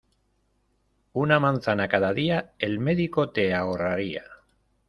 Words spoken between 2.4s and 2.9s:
el